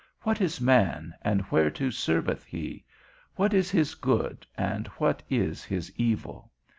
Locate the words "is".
0.41-0.59, 3.53-3.69, 5.29-5.63